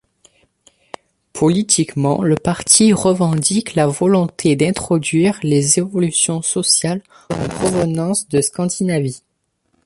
[1.31, 9.21] Politiquement le parti revendique la volonté d'introduire les évolutions sociales en provenance de Scandinavie.